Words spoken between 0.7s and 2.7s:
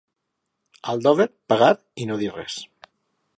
A Aldover, pagar i no dir res.